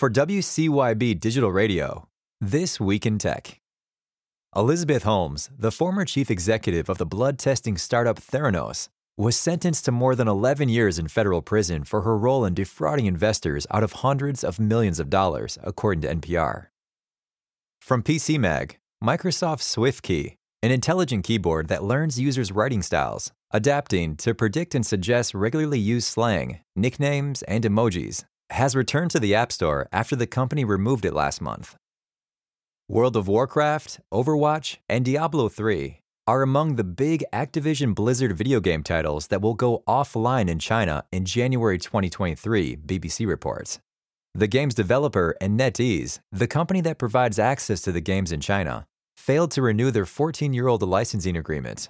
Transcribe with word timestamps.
For 0.00 0.08
WCYB 0.08 1.20
Digital 1.20 1.52
Radio, 1.52 2.08
This 2.40 2.80
Week 2.80 3.04
in 3.04 3.18
Tech. 3.18 3.60
Elizabeth 4.56 5.02
Holmes, 5.02 5.50
the 5.58 5.70
former 5.70 6.06
chief 6.06 6.30
executive 6.30 6.88
of 6.88 6.96
the 6.96 7.04
blood 7.04 7.38
testing 7.38 7.76
startup 7.76 8.18
Theranos, 8.18 8.88
was 9.18 9.36
sentenced 9.36 9.84
to 9.84 9.92
more 9.92 10.14
than 10.14 10.26
11 10.26 10.70
years 10.70 10.98
in 10.98 11.08
federal 11.08 11.42
prison 11.42 11.84
for 11.84 12.00
her 12.00 12.16
role 12.16 12.46
in 12.46 12.54
defrauding 12.54 13.04
investors 13.04 13.66
out 13.70 13.82
of 13.82 13.92
hundreds 13.92 14.42
of 14.42 14.58
millions 14.58 15.00
of 15.00 15.10
dollars, 15.10 15.58
according 15.62 16.00
to 16.00 16.14
NPR. 16.14 16.68
From 17.82 18.02
PC 18.02 18.38
Mag, 18.38 18.78
Microsoft 19.04 19.60
SwiftKey, 19.60 20.36
an 20.62 20.70
intelligent 20.70 21.24
keyboard 21.24 21.68
that 21.68 21.84
learns 21.84 22.18
users' 22.18 22.52
writing 22.52 22.80
styles, 22.80 23.32
adapting 23.50 24.16
to 24.16 24.34
predict 24.34 24.74
and 24.74 24.86
suggest 24.86 25.34
regularly 25.34 25.78
used 25.78 26.06
slang, 26.06 26.60
nicknames, 26.74 27.42
and 27.42 27.64
emojis, 27.64 28.24
has 28.50 28.76
returned 28.76 29.10
to 29.12 29.20
the 29.20 29.34
App 29.34 29.52
Store 29.52 29.88
after 29.92 30.16
the 30.16 30.26
company 30.26 30.64
removed 30.64 31.04
it 31.04 31.14
last 31.14 31.40
month. 31.40 31.76
World 32.88 33.16
of 33.16 33.28
Warcraft, 33.28 34.00
Overwatch, 34.12 34.78
and 34.88 35.04
Diablo 35.04 35.48
3 35.48 36.00
are 36.26 36.42
among 36.42 36.76
the 36.76 36.84
big 36.84 37.24
Activision 37.32 37.94
Blizzard 37.94 38.36
video 38.36 38.60
game 38.60 38.82
titles 38.82 39.28
that 39.28 39.40
will 39.40 39.54
go 39.54 39.82
offline 39.88 40.48
in 40.48 40.58
China 40.58 41.04
in 41.10 41.24
January 41.24 41.78
2023, 41.78 42.76
BBC 42.86 43.26
reports. 43.26 43.78
The 44.34 44.46
game's 44.46 44.74
developer 44.74 45.36
and 45.40 45.58
NetEase, 45.58 46.20
the 46.30 46.46
company 46.46 46.80
that 46.82 46.98
provides 46.98 47.38
access 47.38 47.80
to 47.82 47.92
the 47.92 48.00
games 48.00 48.30
in 48.30 48.40
China, 48.40 48.86
failed 49.16 49.50
to 49.52 49.62
renew 49.62 49.90
their 49.90 50.06
14 50.06 50.52
year 50.52 50.68
old 50.68 50.82
licensing 50.82 51.36
agreement. 51.36 51.88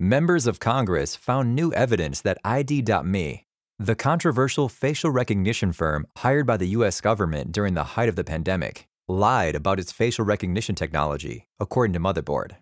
Members 0.00 0.46
of 0.46 0.60
Congress 0.60 1.16
found 1.16 1.54
new 1.54 1.72
evidence 1.72 2.20
that 2.20 2.38
ID.me, 2.44 3.44
the 3.80 3.94
controversial 3.94 4.68
facial 4.68 5.10
recognition 5.10 5.72
firm 5.72 6.04
hired 6.16 6.44
by 6.44 6.56
the 6.56 6.66
US 6.78 7.00
government 7.00 7.52
during 7.52 7.74
the 7.74 7.94
height 7.94 8.08
of 8.08 8.16
the 8.16 8.24
pandemic, 8.24 8.88
lied 9.06 9.54
about 9.54 9.78
its 9.78 9.92
facial 9.92 10.24
recognition 10.24 10.74
technology, 10.74 11.46
according 11.60 11.92
to 11.92 12.00
Motherboard. 12.00 12.56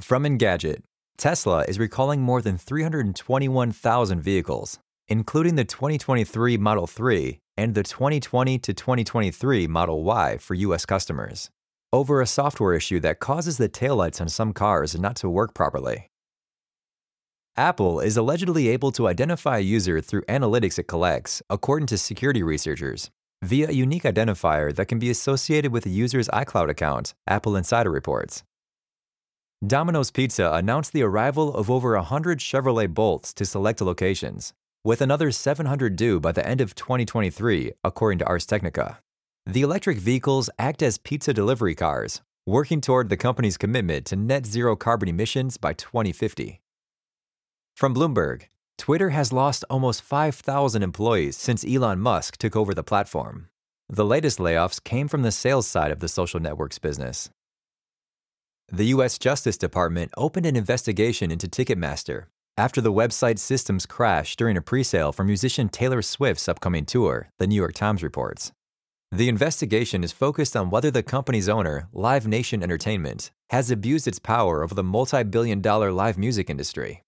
From 0.00 0.24
Engadget, 0.24 0.82
Tesla 1.18 1.64
is 1.68 1.78
recalling 1.78 2.22
more 2.22 2.40
than 2.40 2.56
321,000 2.56 4.22
vehicles, 4.22 4.78
including 5.06 5.56
the 5.56 5.66
2023 5.66 6.56
Model 6.56 6.86
3 6.86 7.38
and 7.58 7.74
the 7.74 7.82
2020 7.82 8.58
to 8.58 8.72
2023 8.72 9.66
Model 9.66 10.02
Y 10.02 10.38
for 10.38 10.54
US 10.54 10.86
customers, 10.86 11.50
over 11.92 12.22
a 12.22 12.26
software 12.26 12.72
issue 12.72 13.00
that 13.00 13.20
causes 13.20 13.58
the 13.58 13.68
taillights 13.68 14.18
on 14.18 14.30
some 14.30 14.54
cars 14.54 14.98
not 14.98 15.14
to 15.16 15.28
work 15.28 15.52
properly. 15.52 16.08
Apple 17.56 18.00
is 18.00 18.16
allegedly 18.16 18.68
able 18.68 18.90
to 18.92 19.06
identify 19.06 19.58
a 19.58 19.60
user 19.60 20.00
through 20.00 20.22
analytics 20.22 20.78
it 20.78 20.88
collects, 20.88 21.42
according 21.50 21.86
to 21.86 21.98
security 21.98 22.42
researchers, 22.42 23.10
via 23.42 23.68
a 23.68 23.72
unique 23.72 24.04
identifier 24.04 24.74
that 24.74 24.86
can 24.86 24.98
be 24.98 25.10
associated 25.10 25.70
with 25.70 25.84
a 25.84 25.90
user's 25.90 26.28
iCloud 26.28 26.70
account, 26.70 27.12
Apple 27.26 27.54
Insider 27.54 27.90
reports. 27.90 28.42
Domino's 29.66 30.10
Pizza 30.10 30.50
announced 30.54 30.94
the 30.94 31.02
arrival 31.02 31.54
of 31.54 31.70
over 31.70 31.94
100 31.94 32.38
Chevrolet 32.38 32.88
Bolts 32.88 33.34
to 33.34 33.44
select 33.44 33.82
locations, 33.82 34.54
with 34.82 35.02
another 35.02 35.30
700 35.30 35.94
due 35.94 36.20
by 36.20 36.32
the 36.32 36.46
end 36.48 36.62
of 36.62 36.74
2023, 36.74 37.72
according 37.84 38.18
to 38.18 38.26
Ars 38.26 38.46
Technica. 38.46 38.98
The 39.44 39.60
electric 39.60 39.98
vehicles 39.98 40.48
act 40.58 40.82
as 40.82 40.96
pizza 40.96 41.34
delivery 41.34 41.74
cars, 41.74 42.22
working 42.46 42.80
toward 42.80 43.10
the 43.10 43.18
company's 43.18 43.58
commitment 43.58 44.06
to 44.06 44.16
net 44.16 44.46
zero 44.46 44.74
carbon 44.74 45.10
emissions 45.10 45.58
by 45.58 45.74
2050. 45.74 46.61
From 47.74 47.94
Bloomberg, 47.94 48.42
Twitter 48.78 49.10
has 49.10 49.32
lost 49.32 49.64
almost 49.68 50.02
5,000 50.02 50.82
employees 50.82 51.36
since 51.36 51.64
Elon 51.64 52.00
Musk 52.00 52.36
took 52.36 52.56
over 52.56 52.74
the 52.74 52.84
platform. 52.84 53.48
The 53.88 54.04
latest 54.04 54.38
layoffs 54.38 54.82
came 54.82 55.08
from 55.08 55.22
the 55.22 55.32
sales 55.32 55.66
side 55.66 55.90
of 55.90 56.00
the 56.00 56.08
social 56.08 56.40
network's 56.40 56.78
business. 56.78 57.30
The 58.68 58.86
U.S. 58.86 59.18
Justice 59.18 59.58
Department 59.58 60.12
opened 60.16 60.46
an 60.46 60.56
investigation 60.56 61.30
into 61.30 61.46
Ticketmaster 61.46 62.24
after 62.56 62.80
the 62.80 62.92
website 62.92 63.38
systems 63.38 63.86
crashed 63.86 64.38
during 64.38 64.56
a 64.56 64.62
presale 64.62 65.14
for 65.14 65.24
musician 65.24 65.68
Taylor 65.68 66.02
Swift's 66.02 66.48
upcoming 66.48 66.84
tour, 66.84 67.28
the 67.38 67.46
New 67.46 67.54
York 67.54 67.74
Times 67.74 68.02
reports. 68.02 68.52
The 69.10 69.28
investigation 69.28 70.04
is 70.04 70.12
focused 70.12 70.56
on 70.56 70.70
whether 70.70 70.90
the 70.90 71.02
company's 71.02 71.48
owner, 71.48 71.88
Live 71.92 72.26
Nation 72.26 72.62
Entertainment, 72.62 73.30
has 73.50 73.70
abused 73.70 74.08
its 74.08 74.18
power 74.18 74.62
over 74.62 74.74
the 74.74 74.82
multi 74.82 75.22
billion 75.22 75.60
dollar 75.60 75.92
live 75.92 76.16
music 76.16 76.48
industry. 76.48 77.02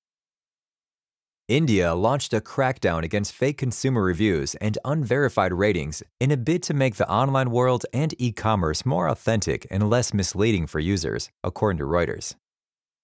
India 1.48 1.94
launched 1.94 2.32
a 2.32 2.40
crackdown 2.40 3.02
against 3.02 3.34
fake 3.34 3.58
consumer 3.58 4.02
reviews 4.02 4.54
and 4.62 4.78
unverified 4.82 5.52
ratings 5.52 6.02
in 6.18 6.30
a 6.30 6.38
bid 6.38 6.62
to 6.62 6.72
make 6.72 6.96
the 6.96 7.10
online 7.10 7.50
world 7.50 7.84
and 7.92 8.14
e 8.18 8.32
commerce 8.32 8.86
more 8.86 9.08
authentic 9.08 9.66
and 9.70 9.90
less 9.90 10.14
misleading 10.14 10.66
for 10.66 10.78
users, 10.78 11.30
according 11.42 11.76
to 11.76 11.84
Reuters. 11.84 12.34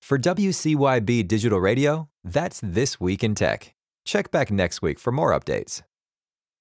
For 0.00 0.18
WCYB 0.18 1.28
Digital 1.28 1.60
Radio, 1.60 2.08
that's 2.24 2.60
This 2.62 2.98
Week 2.98 3.22
in 3.22 3.34
Tech. 3.34 3.74
Check 4.06 4.30
back 4.30 4.50
next 4.50 4.80
week 4.80 4.98
for 4.98 5.12
more 5.12 5.38
updates. 5.38 5.82